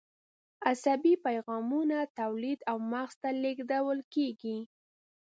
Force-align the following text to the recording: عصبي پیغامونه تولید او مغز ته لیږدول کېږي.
عصبي 0.69 1.13
پیغامونه 1.25 1.97
تولید 2.19 2.59
او 2.69 2.77
مغز 2.91 3.13
ته 3.21 3.29
لیږدول 3.41 3.99
کېږي. 4.13 4.57